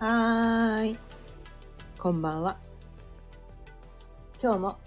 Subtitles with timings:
[0.00, 0.98] はーい。
[1.98, 2.58] こんばんは。
[4.42, 4.78] 今日も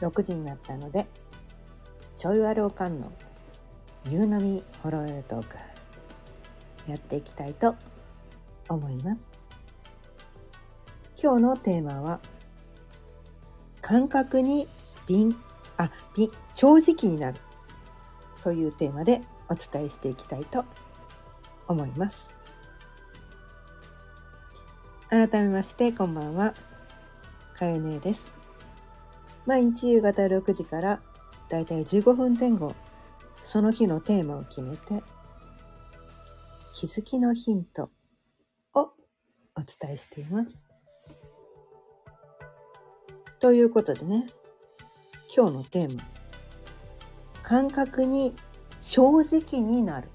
[0.00, 1.06] 6時になったので、
[2.18, 3.12] ちょいわるおかんの
[4.10, 5.56] 夕飲みほろよトーク
[6.88, 7.76] やっていきたいと
[8.68, 9.20] 思います。
[11.22, 12.20] 今日のテーマは
[13.80, 14.66] 感覚に
[15.06, 15.36] 敏
[15.76, 17.38] あ敏正直になる
[18.42, 20.64] というテーマでお伝えしていきたいと
[21.68, 22.41] 思います。
[25.12, 26.54] 改めましてこんばんは。
[27.54, 28.32] かよねえです。
[29.44, 31.02] 毎日夕方6時から
[31.50, 32.74] だいたい15分前後
[33.42, 35.02] その日のテーマを決めて
[36.74, 37.90] 気づきのヒント
[38.72, 38.92] をお
[39.58, 40.50] 伝えしています。
[43.38, 44.26] ということでね
[45.36, 46.02] 今日のテーマ
[47.42, 48.34] 感覚に
[48.80, 50.08] 正直になる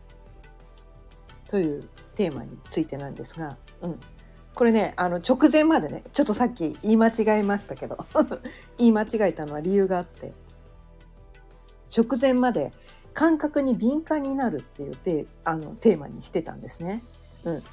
[1.50, 4.00] というテーマについてなんですが、うん、
[4.58, 8.08] これねあの直前までねちょっとさっき言い間違えましたけど
[8.80, 10.34] 言い間違えたのは理由があって
[11.96, 12.74] 直前まで
[13.14, 17.04] 感覚に敏感になるっていうテあのテーマにしてたんですね。
[17.44, 17.64] うん、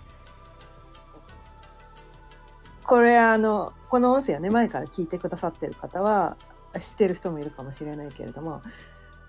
[2.85, 6.37] これあのこの音声はね前から聞いてくださってる方は
[6.79, 8.61] 知ってる人もいるかもしれないけれども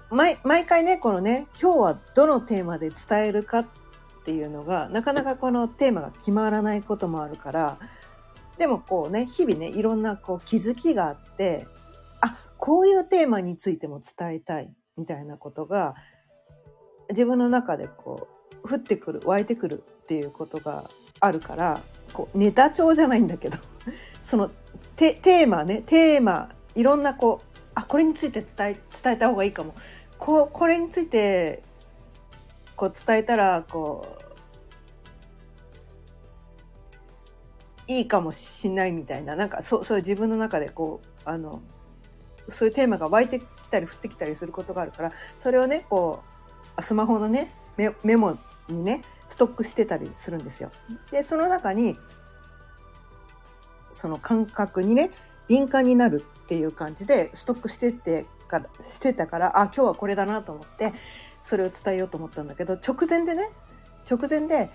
[0.09, 3.84] 毎毎回ねこのね今日はどのテーマで伝えるかって
[4.26, 7.78] ていうのがなかなかこのテーマが決まらないこともあるから
[8.58, 11.68] でもこうね日々ねいろんなこう気づきがあって
[12.22, 15.96] あこういうテーマについても伝えたいみたいなことが
[17.09, 18.28] 自分の中でこ
[18.64, 21.81] う降ってくる湧いてくるっていうことがあるから
[22.14, 23.58] こうネタ帳じゃないんだけど
[24.23, 24.50] その
[24.96, 29.76] テテーマねテーマいろんなこうあこれについて伝え伝えた方がいいかも。
[30.18, 31.62] こうこれについて
[32.76, 34.14] こう伝えたらこう
[37.88, 41.62] いいかもしんないみたいななんかそうそういう自分の中でこうあの
[42.47, 46.23] そういうテーマが湧いてきたり降ってきたりすることがあるからそれをねこ
[46.78, 48.38] うスマホのねメメモ
[48.68, 50.72] にねストックしてたりするんですよ。
[51.12, 51.97] でその中に
[53.91, 55.12] その感覚にね
[55.47, 60.94] 敏感になるっていう感じでストックしてってからしてたからあ今日はこれだなと思って
[61.44, 63.50] それを伝えようと思ったんだけど直前でね
[64.09, 64.69] 直前で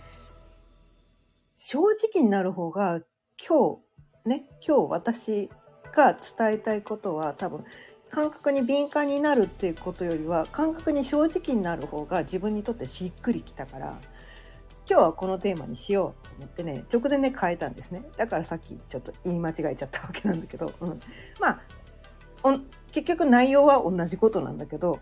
[1.63, 3.03] 正直になる方が
[3.47, 3.81] 今
[4.25, 5.51] 日ね今日私
[5.93, 7.65] が伝えたいことは多分
[8.09, 14.01] 感覚に敏感になるっていうことよりは感覚に正直になる方が自分にとってしっくりきたから
[14.89, 18.05] 今日はこのテーマにしようと思ってね直前で変えたんですね。
[18.17, 21.01] だからさっきちょっと言い間違えちゃったわけなんだけど、うん、
[21.39, 21.61] まあ
[22.91, 24.99] 結局内容は同じことなんだけど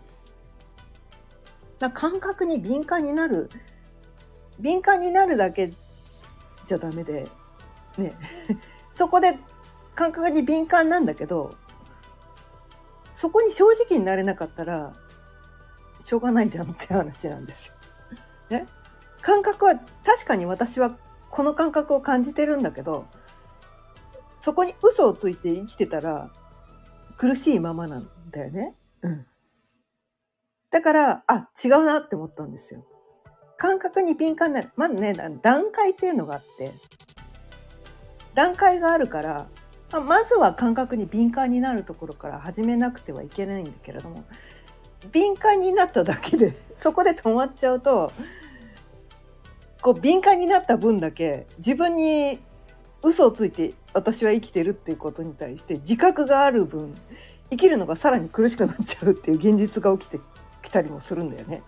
[1.93, 3.49] 感覚に敏感になる
[4.59, 5.71] 敏感になるだけ
[6.69, 7.27] じゃダメで
[7.97, 8.13] ね
[8.95, 9.39] そこで
[9.95, 11.55] 感覚に敏感なんだけど
[13.15, 14.93] そこに正直になれなかったら
[15.99, 17.75] しょうがないじゃんって話なんですよ。
[18.51, 18.67] ね、
[19.21, 19.75] 感覚は
[20.05, 20.95] 確かに私は
[21.29, 23.05] この感覚を感じてるんだけど
[24.37, 26.31] そこに嘘をついて生きてたら
[27.17, 28.75] 苦しいままなんだよね。
[29.01, 29.25] うん。
[30.69, 32.85] だからあ違うなって思ったんですよ。
[33.59, 36.71] 感覚に敏感になるまずね段階っていうのがあって
[38.33, 39.47] 段階があるから
[39.91, 44.23] まずは感覚に敏感になるところから始めなくてはいけないんだけれども
[45.11, 48.13] 敏感になっただけで そこで止まっちゃうと
[49.81, 52.39] こう敏感になった分だけ自分に
[53.03, 56.95] 嘘をついて私は生きてるっていうことに対して自覚がある分
[57.49, 60.21] 生きるのがさらに苦しくなっちゃうっていう現実が起きて
[60.61, 61.63] きたりもするんだよね。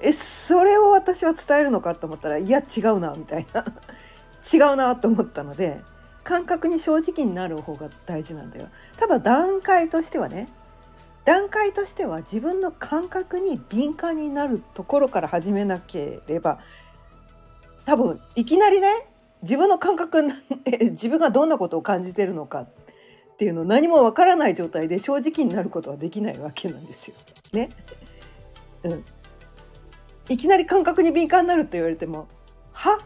[0.00, 3.64] えそれを私は伝えるのかと思ったらいや違うなみたいな
[4.52, 5.80] 違うなと思ったので
[6.22, 10.48] 感覚に正直になる方が大事なんだよただ段階としてはね
[11.24, 16.60] 段階としては自分の感覚に敏感になるところから始めなければ
[17.84, 19.08] 多分いきなりね
[19.42, 20.22] 自分の感覚
[20.92, 22.66] 自分がどんなことを感じてるのか
[23.36, 27.14] っていうの何もわからない状態で正直になることはできないわけなんですよ。
[27.52, 27.70] ね。
[28.82, 29.04] うん。
[30.28, 32.28] いきなり感覚に敏感になるって言われても
[32.72, 32.98] 「は？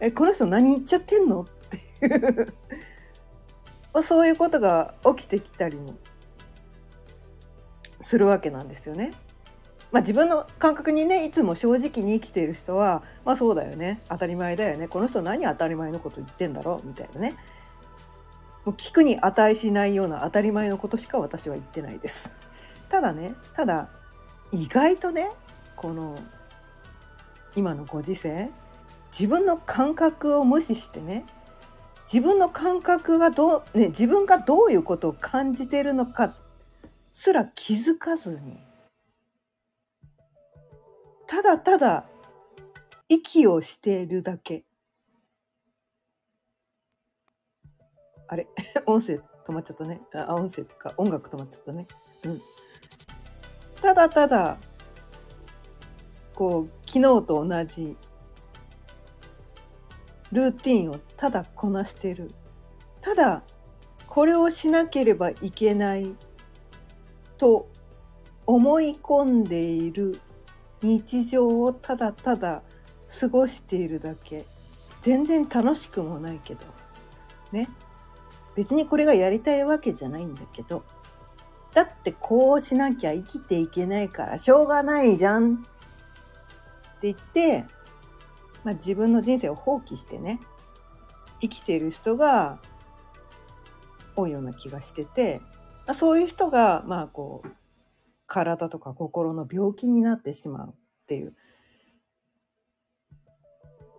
[0.00, 2.52] えこの人何言っちゃってんの?」っていう
[4.02, 5.94] そういうことが起きてきたりも
[8.00, 9.12] するわけなんですよね。
[9.90, 16.86] まあ、自分の感覚にねいつも正直に生きている人はまあそうだよね当たり前だよねこの人何当たり前のこと言ってんだろう？
[16.86, 17.36] みたいなね
[18.66, 22.30] もう聞くに値しないような当たり前のことしか私は言ってないです。
[22.90, 23.88] ただねただ
[24.52, 25.30] 意外とね
[25.76, 26.18] この
[27.56, 28.50] 今のご時世
[29.10, 31.24] 自分の感覚を無視してね
[32.10, 36.32] 自分の感覚がどう、ね、自分がどういうことを感じているのか
[37.12, 38.58] すら気づかずに
[41.26, 42.06] ただただ
[43.08, 44.64] 息をしているだけ。
[48.26, 48.46] あれ？
[48.86, 50.00] 音声止まっちゃったね。
[50.14, 51.86] あ音声っていうか音楽止まっちゃったね。
[52.24, 52.42] うん。
[53.80, 54.58] ただただ
[56.34, 57.96] こう昨日と同じ
[60.32, 62.30] ルーティンをただこなしてる。
[63.00, 63.42] ただ
[64.06, 66.14] これをしなければいけない
[67.38, 67.68] と
[68.46, 70.20] 思い込んでいる
[70.82, 72.62] 日常をただただ
[73.20, 74.44] 過ごしているだけ。
[75.02, 76.60] 全然楽しくもないけど。
[77.52, 77.68] ね。
[78.54, 80.84] 別にこれがやりたいわけじゃないんだけど。
[81.78, 85.56] だってこうしなきゃ生きていけないからしょうがないじゃんっ
[87.00, 87.64] て言って
[88.64, 90.40] まあ、自分の人生を放棄してね
[91.40, 92.58] 生きている人が
[94.16, 95.40] 多いような気がしてて、
[95.86, 97.48] まあ、そういう人がまあこう
[98.26, 100.72] 体とか心の病気になってしまうっ
[101.06, 101.34] ていう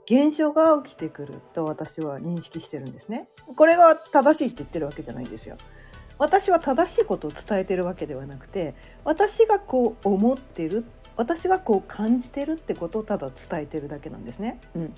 [0.05, 3.29] 現象が起きてくると私は認識してるんですね。
[3.55, 5.55] これが正しいって言ってるわけじゃないんですよ。
[6.19, 8.75] 私は正しいことを伝えてるわけではなくて
[9.05, 10.85] 私がこう思ってる
[11.15, 14.59] 私がこう感じてるってことをただ伝えてるだけなんですね。
[14.75, 14.95] うん、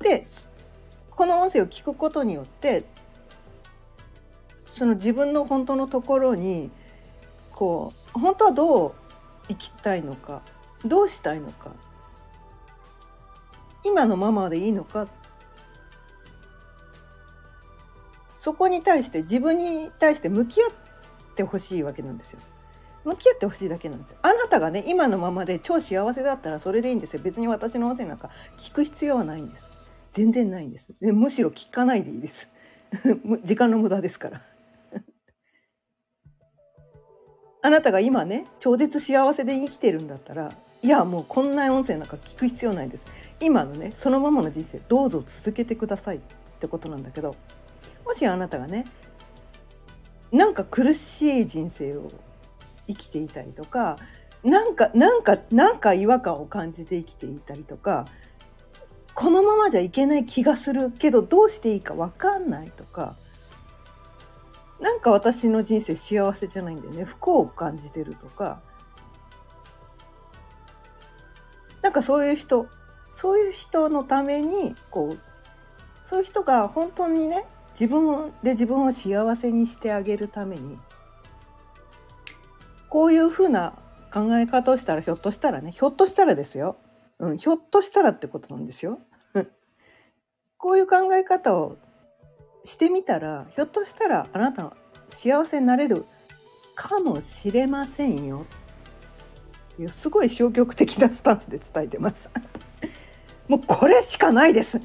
[0.00, 0.24] で
[1.10, 2.84] この音声を聞くことによって
[4.66, 6.70] その自分の本当のところに
[7.52, 8.92] こう本当はどう
[9.48, 10.42] 生きたいのか
[10.84, 11.72] どうしたいのか
[13.84, 15.08] 今のままでいいのか
[18.48, 20.70] そこに対して自分に対して向き合っ
[21.34, 22.40] てほしいわけなんですよ。
[23.04, 24.16] 向き合ってほしいだけなんです。
[24.22, 27.20] あなたがね今のままで超幸せだったらそれでいいんですよ。
[27.22, 29.70] 別に私の音声なんか聞く必要はないんです。
[30.14, 30.94] 全然ないんです。
[30.98, 32.48] でむしろ聞かないでいいです。
[33.44, 34.40] 時間の無駄ですから。
[37.60, 43.06] あなたが今ね超絶幸せで生きてるんだったらいやもうこんな音声なんか聞く必要ないです。
[43.40, 46.20] 今のねそのままの人生どうぞ続けてくださいっ
[46.60, 47.36] てことなんだけど
[48.08, 48.86] もしあなたがね
[50.32, 52.10] なんか苦しい人生を
[52.86, 53.98] 生きていたりとか
[54.42, 58.06] なんかなんかなんか違和感を感じて生きていたりとか
[59.14, 63.14] このままじゃいけない気がするけどどうしていいか分かんないとか
[64.80, 67.04] なんか私の人生幸せじゃないんだよね。
[67.04, 68.60] 不幸を感じてるとか。
[71.82, 72.68] なんかそういう人
[73.16, 75.18] そういう人のためにこう
[76.04, 77.44] そういう人が本当にね
[77.78, 80.76] 自分で自分を幸せにしてあげるために
[82.88, 83.74] こういうふうな
[84.12, 86.76] 考え方をしたらひょっとしたらねひょっとしたらですよ、
[87.20, 88.98] うん、ひょっとしたらってことなんですよ。
[90.58, 91.76] こういう考え方を
[92.64, 94.76] してみたらひょっとしたらあなたは
[95.10, 96.04] 幸せになれる
[96.74, 98.44] かもしれませんよ
[99.74, 102.28] っていうすごい消極的なスタンスで伝えてます。
[103.46, 104.80] もうこれしかないです。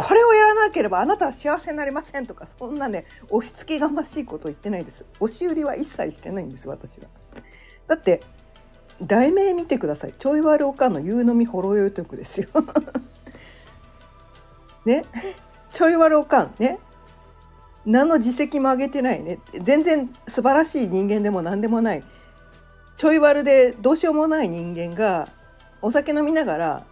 [0.00, 5.04] これをやらなければあなたは幸せになりませんとかそんなね押し付けがましいことを言ってないです。
[5.18, 7.08] 押し売りは一切してないんです私は。
[7.88, 8.20] だって
[9.02, 10.14] 題名見てください。
[10.16, 12.48] ちょい悪おかんの夕飲みほろ酔い曲ですよ。
[14.86, 15.04] ね？
[15.72, 16.78] ちょい悪おかんね？
[17.84, 19.40] 何の実績も上げてないね。
[19.60, 22.04] 全然素晴らしい人間でも何でもない。
[22.96, 25.28] ちょい悪でどうしようもない人間が
[25.82, 26.86] お酒飲みながら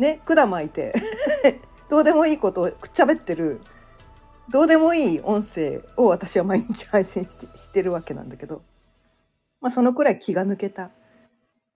[0.00, 0.20] ね？
[0.24, 0.92] 管巻いて。
[1.88, 3.60] どうでもいいことをくっちゃべってる
[4.50, 8.62] どうでもいい音声を私は毎日配信してしてるわけなんだけど
[9.60, 10.90] まあ、そのくらい気が抜けた。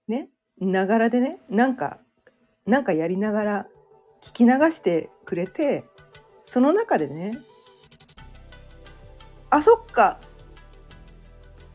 [0.06, 0.28] ね。
[0.60, 1.98] ながらでね、なんか、
[2.66, 3.66] なんかやりながら
[4.22, 5.84] 聞き流してくれて、
[6.44, 7.38] その中でね、
[9.50, 10.20] あ、そっか、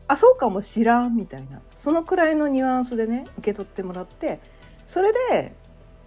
[0.06, 4.40] あ、そうかもしらんみたいな、そのくらいのニュアンスでね、受け取ってもらって、
[4.86, 5.54] それで、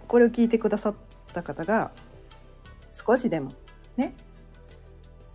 [0.08, 0.94] これを聞いてくださっ
[1.32, 1.92] た方が、
[2.92, 3.52] 少しでも、
[3.96, 4.14] ね、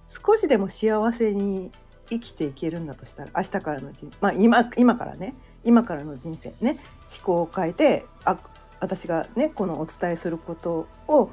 [0.07, 1.71] 少しでも幸せに
[2.09, 5.35] 生きていけるんだとしたら明日からの人まあ今今からね。
[5.63, 6.53] 今からの人生。
[6.61, 6.77] ね。
[7.17, 8.37] 思考を変えてあ
[8.79, 11.31] 私がねこのお伝えすることを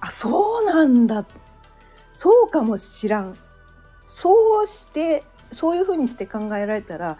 [0.00, 1.24] あそうなんだ。
[2.14, 3.36] そうかもしらん。
[4.08, 5.22] そうして
[5.52, 7.18] そういうふうにして考えられたら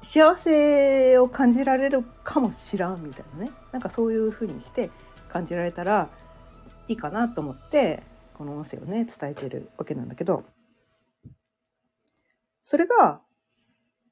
[0.00, 3.52] 幸せを感じられるかもしらんみたいなね。
[3.70, 4.90] なんかそういうふうにして
[5.28, 6.08] 感じられたら
[6.90, 8.02] いいかなと思って
[8.34, 10.42] この音声をね伝えてるわけなんだけど
[12.64, 13.20] それが、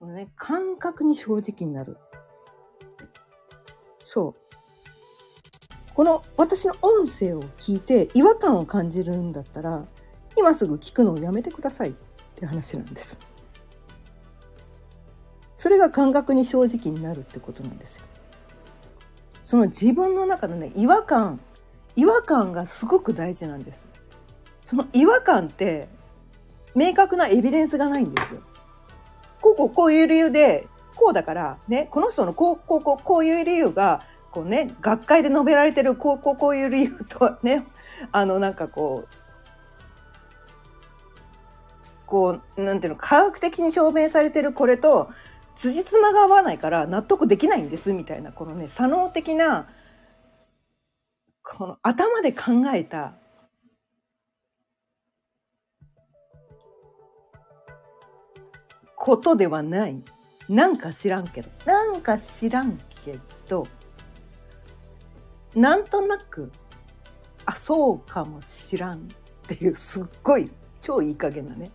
[0.01, 1.97] ね、感覚に正直になる。
[4.05, 5.95] そそう。
[5.95, 9.85] この私の音声を聞いて違和感を感じるんだったら
[10.37, 11.95] 今すぐ聞くのをやめてくださいっ
[12.37, 13.19] て話なんです。
[15.57, 18.05] それが感覚に正直になるってことなんですよ。
[19.43, 21.41] その自分の中のね違和感
[21.99, 23.89] 違和感がすごく大事なんです。
[24.63, 25.89] その違和感って
[26.77, 28.41] 明確なエビデンスがないんですよ。
[29.41, 37.67] こうこうこういう理由でこうだからねこの人のこうこうこうこういう理由がこうね学会で述べられてるこうこうこういう理由とね
[38.13, 39.15] あのなんかこう
[42.07, 45.11] こうなんていうの科学的に証明されてるこれと
[45.57, 49.67] 辻褄が合わないから納得できないんですみたいなこのね左脳的な
[51.51, 53.15] この頭で考えた。
[58.97, 60.03] ことではない。
[60.49, 61.49] なんか知らんけど。
[61.65, 63.67] なんか知らんけど。
[65.55, 66.53] なんとなく。
[67.47, 69.01] あそうかもしらんっ
[69.47, 70.51] ていうすっごい。
[70.83, 71.71] 超いい加減なね。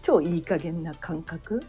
[0.00, 1.62] 超いい加減な感覚。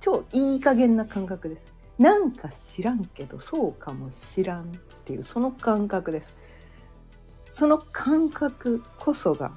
[0.00, 1.64] 超いい加減な感覚です。
[1.98, 4.64] なんか知らんけどそうかもしらんっ
[5.04, 6.34] ていうその感覚です。
[7.52, 9.52] その感覚こそが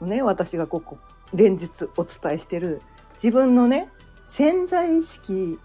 [0.00, 0.98] ね私がここ
[1.34, 2.80] 連日お伝えしてる
[3.14, 3.88] 自分のね
[4.26, 5.58] 潜在意識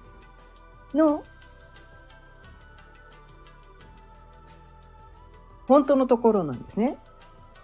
[0.93, 1.23] の
[5.67, 6.97] 本当のところなんですね。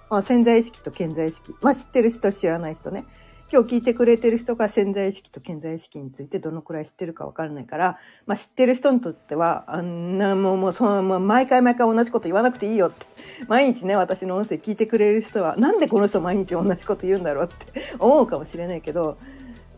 [0.10, 1.56] まあ、潜在意識と潜在意識。
[1.62, 3.06] まあ、知ってる人知らない人ね。
[3.53, 13.05] 今日聞いてくれてる人が潜在意識と潜在意識についてどのくらい知ってるか分からないから、まあ、知ってる人にとってはあんなもうもうその、まあ、毎回毎回同じこと言わなくていいよって
[13.48, 19.19] 毎日ね私の音声聞いてくれる人はなんでこの人毎日同じこと言うんだろうって思うかもしれないけど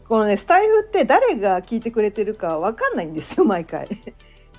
[0.08, 3.90] このねスタイフって誰が聞いてくれてるか分かんないんですよ毎回。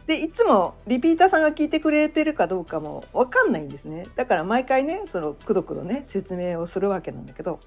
[0.06, 7.61] でいつもリピーターさんが聞いてくれてるかどうかも分かんないんですねだから毎回ねそのくどくどね説明をするわけなんだけど、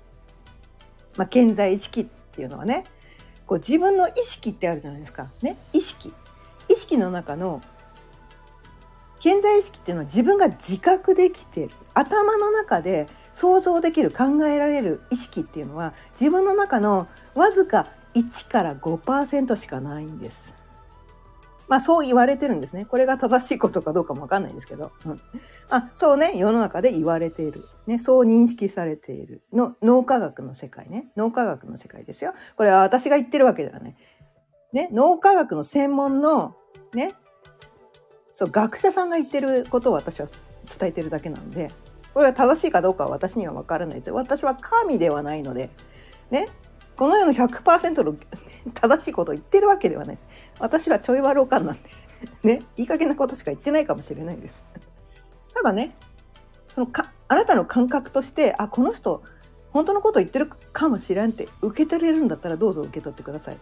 [1.20, 2.86] まあ、健在意識っていうのはね
[3.46, 5.28] こう自分の意識ってあるじゃないですか。
[5.42, 6.14] ね意識。
[6.70, 7.62] 意識の中の
[9.20, 11.72] 健在意識っていうのは自分が自覚できてる。
[11.94, 20.56] 頭の中で想像できる考えられる意識っていうのは自分の中のわずか1から5%しかないんです。
[21.70, 22.86] まあそう言われてるんですね。
[22.86, 24.92] これが正しいことかどうかもわかんないですけど。
[25.06, 25.22] うん、
[25.70, 27.64] あそうね、世の中で言われている。
[27.88, 29.44] ね、そう認識されている。
[29.54, 31.12] の脳科学の世界ね。
[31.16, 32.34] 脳科学の世界ですよ。
[32.58, 33.96] これは私が言ってるわけではない。
[34.74, 36.56] ね、脳科学の専門の、
[36.94, 37.16] ね、
[38.34, 40.28] そう、学者さんが言ってることを私は
[40.80, 41.72] 伝えてるだけなんで、
[42.14, 44.12] これが正しいかどうかは私にはわからないです。
[44.12, 45.70] 私は神ではないので、
[46.32, 46.50] ね、
[47.00, 48.18] この世の100%の
[48.74, 50.28] 正しいことを言ってるわけではないです。
[50.60, 51.90] 私はちょい悪おかんなんで
[52.44, 54.66] ね、いい加減なことしか言ってないかもしれないです。
[55.54, 55.96] ただね、
[56.76, 59.24] そのかあなたの感覚として、あ、この人、
[59.72, 63.58] 本当のこと言ってるかもしれんって受け取れるんだったらどうぞ受け取ってください。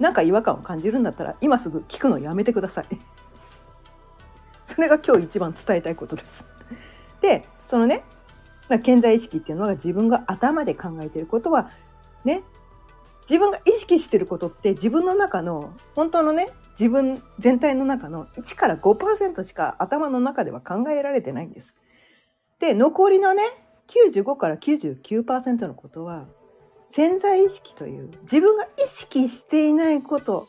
[0.00, 2.86] なんか違和感を感じるんだったら今すぐ聞くのやめてください。
[4.66, 6.44] それが今日一番伝えたいことです。
[7.20, 8.02] で、そのね、
[8.82, 11.70] 健在意識っていうのは自分が頭で考えていることは
[12.24, 12.42] ね
[13.22, 16.48] 自分が意識してることって自分の中の本当のね
[16.78, 21.74] 自分全体の中の1から5%しか頭の中では考えられてないんです。
[22.58, 23.42] で残りのね
[23.88, 26.26] 95から99%のことは
[26.90, 30.48] 潜在意識という自分が意識していないこと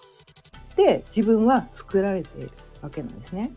[0.75, 2.51] で自分は作られている
[2.81, 3.51] わけなんですね。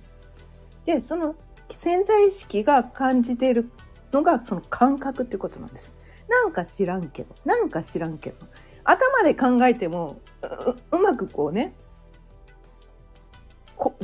[0.84, 1.34] でその
[1.76, 3.70] 潜在意識が感じている
[4.12, 5.94] のがその感覚っていうことなんです。
[6.28, 8.36] なんか知らんけどなんか知らんけど
[8.84, 10.20] 頭で考えても
[10.92, 11.74] うまくこうね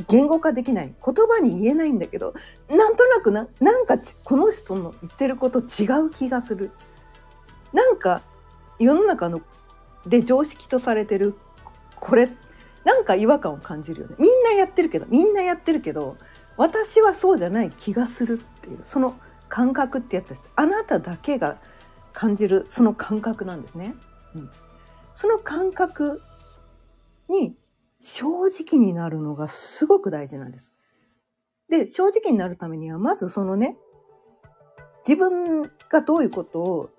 [0.07, 0.93] 言語化できない。
[1.03, 2.33] 言葉に言えないんだけど
[2.69, 6.71] なんとなくななんかこの人の言ってること違う気がする。
[7.73, 8.21] なんか
[8.79, 9.41] 世の中の
[10.05, 11.35] で常識とされてる
[11.95, 12.29] これ
[12.83, 14.15] なんか違和感を感じるよね。
[14.19, 16.17] みんなやってるけどみんなやってるけど
[16.57, 19.15] 私はそうじゃない気がするっていうその
[19.47, 20.51] 感覚ってやつです。
[20.55, 21.57] あなただけが
[22.13, 23.95] 感じるその感覚なんですね、
[24.35, 24.51] うん、
[25.15, 26.21] その感覚
[27.29, 27.55] に
[28.01, 30.73] 正直になるのがすごく大事なんです。
[31.69, 33.77] で、正直になるためには、まずそのね、
[35.07, 36.89] 自分がどういうことを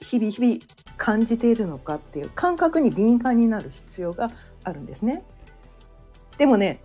[0.00, 0.60] 日々日々
[0.96, 4.30] 感じているのかっていう感覚に敏感になる必要が
[4.64, 5.24] あるんですね。
[6.38, 6.82] でもね、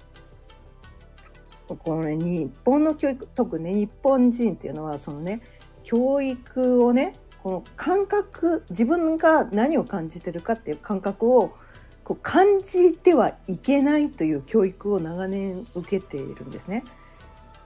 [1.68, 5.42] このね、日本の教育、特に、ね、日本人っていうのは、そのね、
[5.84, 11.56] 教育をね、この感覚自分が何を感じてるかっていう感覚を
[12.04, 16.84] こう感じてはいけないという教育を長年受けているんですね。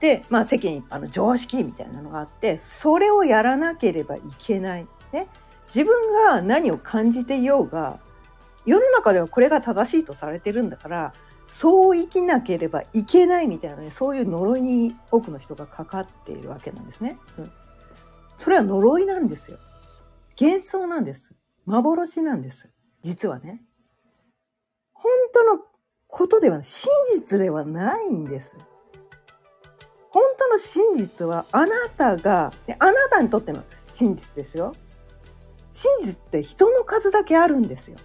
[0.00, 4.86] で、まあ、世間一般の常識みたいなのがあってそれをやらなければいけない。
[5.12, 5.28] ね、
[5.66, 8.00] 自分が何を感じていようが
[8.66, 11.12] 世の中ではこれが正しいとされてるんだから
[11.48, 17.18] そう生きなければいけないみたいなねそういう呪いに多くの人がかかっているわけなんですね。
[17.38, 17.52] うん、
[18.38, 19.58] それは呪いなんですよ。
[20.40, 21.34] 幻想なんです。
[21.66, 22.70] 幻なんです。
[23.02, 23.62] 実はね。
[24.92, 25.60] 本当の
[26.08, 28.56] ことでは真実ではないんです。
[30.10, 34.74] 本当の真実はあなたが、あなたにとっての真実ですよ。
[35.72, 37.96] 真実って人の数だけあるんですよ。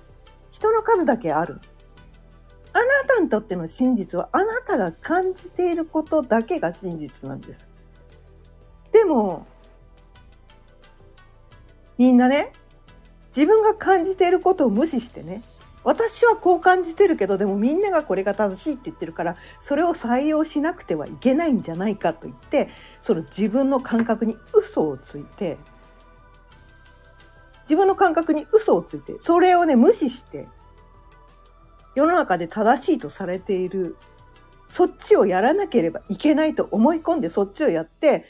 [0.52, 1.60] 人の数だけある。
[2.74, 7.68] あなたにとっての真実はあなたが感じていることだけが真実なんです。
[8.92, 9.46] でも、
[11.98, 12.52] みんなね、
[13.36, 15.42] 自分が感じていることを無視してね、
[15.88, 22.68] 私はこう感じてるけどでもみんながこれが正しいって言ってるからそれを採用しなくてはいけないんじゃないかと言って
[23.02, 25.58] その自分の感覚に嘘をついて
[27.62, 30.50] 自分の感覚に嘘をついてそれをね無視して
[31.96, 33.96] 世の中で正しいとされている
[34.70, 38.26] そっちをやらなければいけないと思い込んでそっちをやって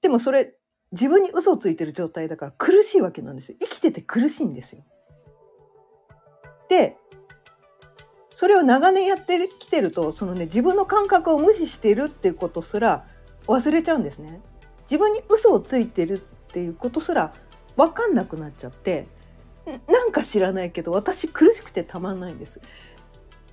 [0.00, 0.54] でもそれ
[0.94, 4.82] 自分に嘘をついてる状態だから苦しいわけなんですよ生きてて苦しいんですよ。
[6.68, 6.96] で
[8.34, 13.06] それを長年やってきてるとそのね自分の感覚を無視してるっていうことすら
[13.46, 14.40] 忘れちゃうんですね。
[14.82, 16.18] 自分に嘘をついてるっ
[16.52, 17.32] ていうことすら
[17.76, 19.06] 分かんなくなっちゃって
[19.86, 22.60] なんか知らないけど私苦しくてたまんないんです。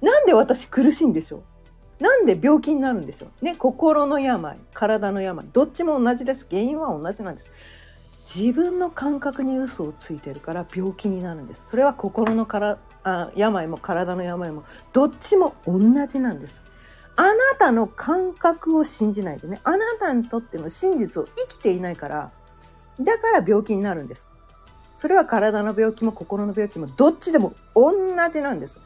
[0.02, 1.44] なんで私苦しいんでしょう？
[2.02, 6.48] なんで病気になるんでしょうね心の病体の病どっちも同じです。
[6.50, 7.52] 原因は同じなんです。
[8.36, 11.62] 自分の感覚に嘘をついてるから病気になるんです。
[11.70, 16.64] それは心のからあ病も体の病もどっちも同じなんです。
[17.18, 19.62] あなたの感覚を信じないでね。
[19.64, 22.32] あなたにとっての真実を生きていないから
[23.00, 24.28] だから病気になるんです。
[24.98, 27.94] それは体の病気も心の病気もどっちでも同
[28.32, 28.80] じなんです。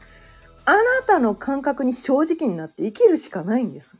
[0.66, 3.96] あなたの感覚に正直になって生きるしかないんです。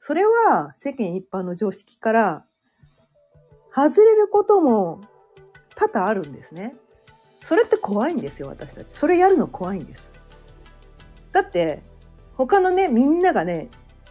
[0.00, 2.44] それは世間一般の常識から
[3.74, 5.02] 外れることも
[5.74, 6.74] 多々あるんですね。
[7.44, 8.90] それって怖いんですよ私たち。
[8.90, 10.10] それやるの怖いんです。
[11.30, 11.82] だって
[12.34, 13.68] 他のねみんながね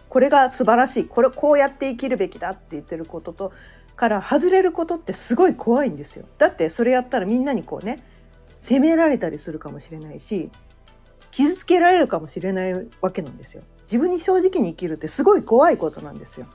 [0.08, 3.52] これが素晴らしいこれこうやって生きるべきだって言ってることと
[3.96, 6.26] から外れることってすごい怖いんですよ。
[6.38, 8.04] だってそれやったらみんなにこうね
[8.60, 10.50] 責められたりするかもしれないし
[11.36, 12.72] 傷つけられるかもしれない
[13.02, 13.62] わけなんですよ。
[13.82, 16.46] 自分に正直に生きるってすごい怖いことなんですよ。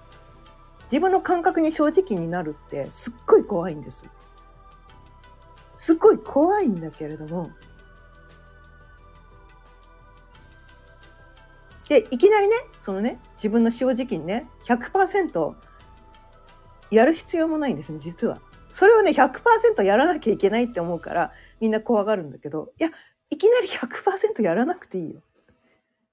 [0.86, 4.10] 自分の感覚に正直になるってすっごい怖いんです。
[5.78, 7.52] すっごい怖いんだけれども。
[11.88, 15.54] でいきなりねそのね自分の正直にね100%
[16.90, 18.42] やる必要もないんですね実は。
[18.74, 22.90] それをね100%やらなきゃいけないって思うからみんな怖がるんだけどいや
[23.32, 25.22] いきなり100%やらなくていいよ。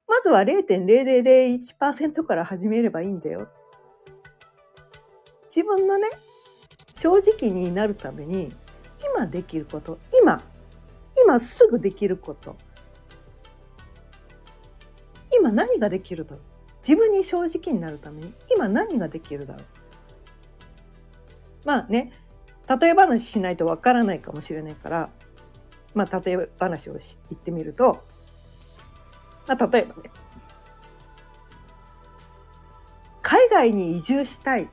[0.07, 3.49] まずは0.0001%から始めればいいんだよ。
[5.55, 6.09] 自分のね
[6.99, 8.53] 正直になるために
[9.15, 10.43] 今できること今
[11.21, 12.57] 今すぐできること
[15.37, 16.41] 今何ができるだろう
[16.87, 19.65] 自分に正直になるために今何ができるだろう
[21.65, 22.13] まあね
[22.81, 25.11] 例え話しないとわからないかもしれないから
[25.99, 27.03] まあ例え話を言
[27.35, 28.05] ってみると、
[29.49, 30.11] まあ、例えばね
[33.21, 34.69] 海外に移住したいっ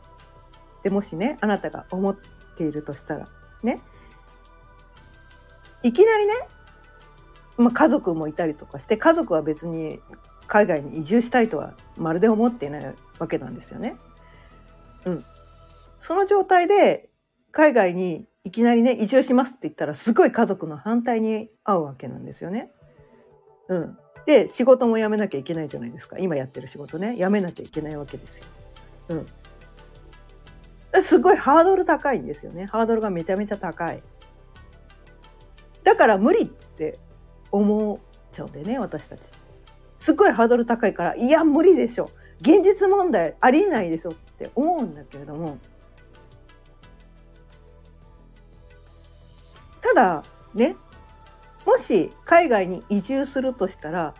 [0.84, 2.16] てもしねあなたが思っ
[2.56, 3.28] ているとしたら
[3.64, 3.82] ね
[5.82, 6.34] いきなりね、
[7.58, 10.00] まあ、家族もいたりとかして家族は別に
[10.46, 13.96] 海外に移住したいとはまるで思っていないわけなんですよね。
[15.06, 15.26] うん、
[16.00, 17.10] その状態で
[17.52, 22.72] 海外にいきなりね移住しますって言ったらすごい家族の反対に合うわけなんですよね。
[23.68, 28.46] うん、で仕事も辞めなきゃいけないじゃないですか今やってる仕事ね辞めなきゃいけないわけですよ。
[30.94, 34.04] うん、すごいハードル高いんですよねハードルがめちゃめちゃ高い。
[35.84, 37.00] だから無理って
[37.52, 38.00] 思っ
[38.32, 39.32] ちゃうんだよね私たち。
[39.98, 45.58] すっごいハードル高いからいや無理でしょ現実問題ありえないでしょって思うんだけれども
[49.86, 50.24] ただ
[50.56, 50.76] ね
[51.66, 54.16] もし海外に移住するとしたら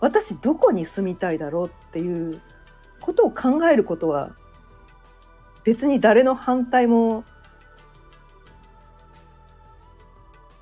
[0.00, 2.40] 私どこに住みたいだろうっていう
[3.00, 4.34] ことを考えることは
[5.64, 7.24] 別に誰の反対も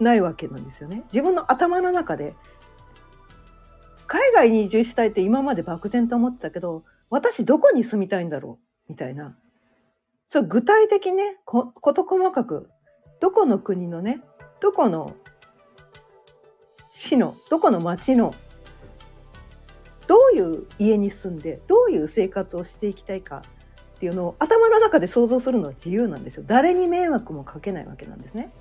[0.01, 1.03] ないわけなんですよね。
[1.05, 2.35] 自分の頭の中で
[4.07, 8.59] 海外に移住したいって今まで漠然と思ってたけど、私どこに住みたいんだろ
[8.89, 9.37] うみたいな。
[10.29, 12.71] そう、具体的ね、こ、こと細かく、
[13.21, 14.23] どこの国のね、
[14.61, 15.15] どこの
[16.91, 18.35] 市の、どこの町の、
[20.07, 23.43] どういう家に住んで、どういう生活をしていきたいか
[23.97, 26.45] っていうのを頭の中で想像するのは自由なんですよ。
[26.47, 28.53] 誰に迷惑もかけないわけなんですね。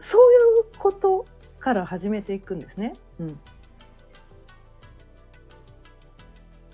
[0.00, 1.26] そういうこと
[1.58, 2.94] から始めていくんですね。
[3.20, 3.40] うん、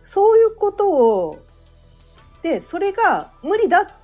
[0.05, 1.39] そういうことを
[2.43, 3.99] でそれが無理だ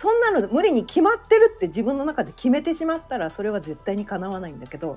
[0.00, 4.96] そんなの無理に決まってるって自分の中で決めてしまったらそれは絶対にかなわないんだけど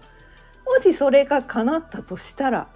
[0.65, 2.69] もしそれが叶ったとしたら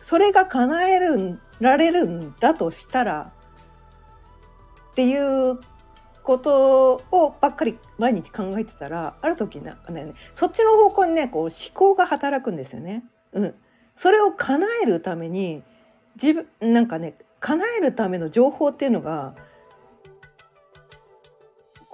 [0.00, 3.30] それが叶えるられるんだとしたら
[4.92, 5.60] っていう
[6.22, 13.04] ことをばっかり毎日考えてたらある時なんかねそっちの方向にねこう思考が働くんですよね。
[13.34, 13.54] うん、
[13.98, 15.62] それを叶えるために
[16.20, 19.34] 自分なんかね叶えるための情報っていうのが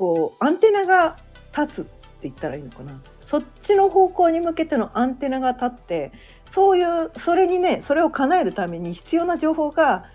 [0.02, 1.16] こうアンテナが
[1.56, 6.10] 立つって言ったらいいのかなそっちの方向に向けてのアンテナが立って
[6.50, 10.06] そういうそれにねそれを叶えるために必要な情報が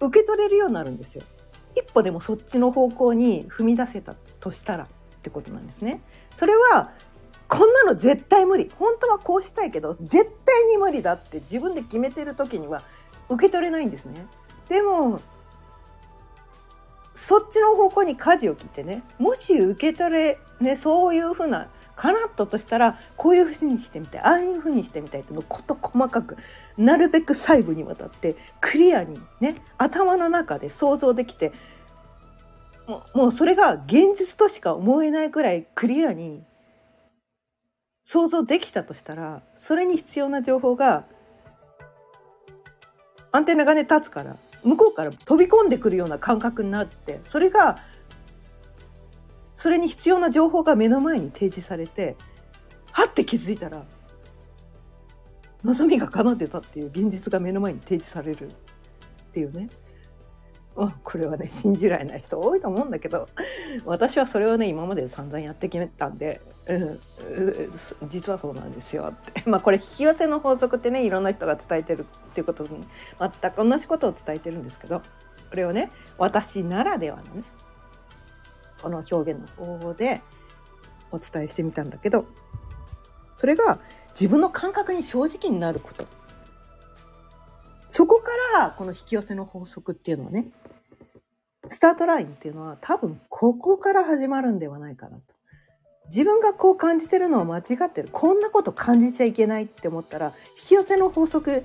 [0.00, 1.22] 受け取れるようになるんですよ。
[1.74, 4.88] 一歩でもそっちの方向に踏み出せたとしたらっ
[5.22, 6.00] てことなんですね。
[6.34, 6.92] それは
[7.48, 12.82] こんなの絶対無理本当はこうしたいけど絶対に無理だって自分で決めてる時には
[13.28, 14.26] 受け取れないんですね。
[14.70, 15.20] でも
[17.16, 26.36] そっちの方向に舵を切ってねもし受け取れ、ね、そういうふうなかなったとしたらこういうふうにしてみたいああいうふうにしてみたいっていうのを事細かく
[26.76, 31.52] なるべく細部にわたってクリアにね頭の中で想像できて
[32.86, 36.44] もうもうそれが現実としか思えないくらいクリアに
[38.04, 41.06] 想像できたとしたらそれに必要な情報が
[43.32, 47.76] アンテナがね立つから向こうから飛び込んでくるような感覚になってそれが
[49.56, 52.16] それに必要な情報が目の前に提示されて
[52.90, 53.84] はって気づいたら
[55.62, 58.52] 望みが叶ってたっていう現実が目の前に提示されるっ
[59.32, 59.68] ていうね。
[61.04, 63.28] これはね信じられない人多いと思うんだけど
[63.86, 67.00] 私はそれをね今まで散々やってきたんで、うん、
[68.08, 69.42] 実はそうなんですよって。
[69.48, 72.86] まあこれ引き寄せの法則ってねいろんな人が伝えてるっていうことに
[73.18, 75.00] 全く同じことを伝えてるんですけど
[75.48, 77.42] これをね私ならではのね
[78.82, 80.20] この表現の方法で
[81.10, 82.26] お伝えしてみたんだけど
[83.36, 83.78] それが
[84.10, 86.06] 自分の感覚に正直になること。
[87.88, 90.50] そこからこの引き寄せの法則っていうのはね
[91.70, 95.22] スタートラインっていうのは多分ここから始まるんではないかなと。
[96.08, 101.64] 自分がこう感じてるのは間違ってるこんなこと感じちゃいけないって思ったら引き寄せの法則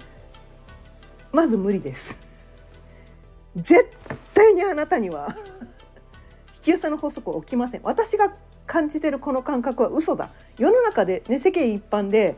[1.32, 2.18] まず無理です。
[3.56, 3.86] 絶
[4.34, 5.36] 対にあなたには
[6.56, 7.82] 引き寄せの法則起きません。
[7.84, 8.34] 私が
[8.66, 10.30] 感じてるこの感覚は嘘だ。
[10.58, 12.38] 世の中でね世間一般で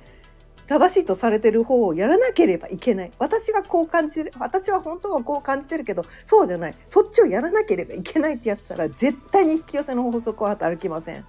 [0.67, 3.11] 正しいとされてる方をやらなければいけない。
[3.19, 6.75] 私がこう感じてる私は本当はこう感じてるけどそうじゃない。
[6.87, 11.25] そっちをやらなければいけないってやったら絶対に引き寄せの法則は働きません。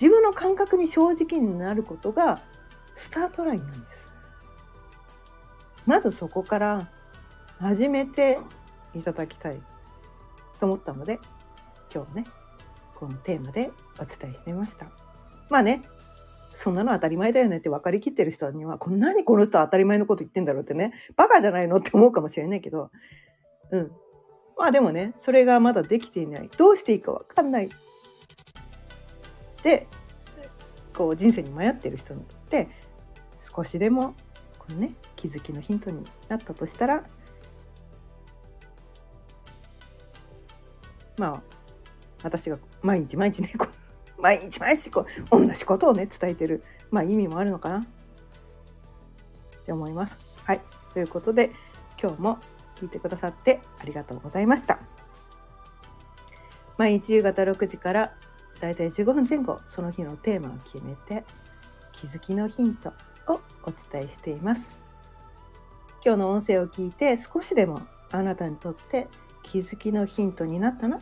[0.00, 2.40] 自分の感覚に正直になることが
[2.96, 4.12] スタートラインなんです。
[5.86, 6.90] まずそこから
[7.60, 8.38] 始めて
[8.94, 9.60] いただきたい。
[10.58, 11.18] と思ったので
[11.94, 12.24] 今日ね
[12.94, 14.86] このテーマでお伝えしてみました。
[15.50, 15.82] まあね
[16.54, 22.90] そんなの当たり前だよねって分かりきってる人には、こんなにこの人は当たり前のこと言ってんだろうってね、バカじゃないのって思うかもしれないけど、
[23.70, 23.92] うん。
[24.56, 26.50] まあでもね、それがまだできていない。
[26.56, 27.68] どうしていいか分かんない。
[29.62, 29.86] で、
[30.96, 32.68] こう人生に迷ってる人にとって、
[33.54, 34.14] 少しでも、
[34.58, 37.04] このね、気づきのヒントになったとしたら、
[41.16, 41.42] まあ、
[42.22, 43.52] 私が毎日毎日ね、
[44.24, 47.84] 毎日毎日こう同じことをね伝えてる、まあ、意味もあるのかなっ
[49.66, 50.14] て思います。
[50.44, 50.62] はい
[50.94, 51.52] ということで
[52.00, 52.38] 今日も
[52.76, 54.78] 聞いてくださってありがとうございました。
[56.78, 58.14] 毎日夕方6時から
[58.62, 61.22] だいたい15分前後その日のテーマを決めて
[61.92, 62.94] 気づきのヒント
[63.28, 64.62] をお伝えしています。
[66.02, 69.06] 今日の音声を聞いて少しでもあなたにとって
[69.42, 71.00] 気づきのヒントになったなっ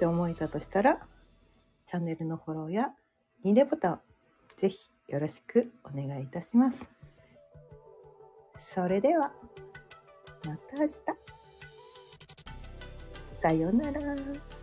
[0.00, 0.98] て思えたとしたら
[1.90, 2.90] チャンネルのフォローや
[3.44, 4.00] いいねボタン、
[4.58, 6.86] ぜひよろしくお願いいたします。
[8.74, 9.32] それでは、
[10.44, 10.92] また明日。
[13.40, 14.57] さようなら。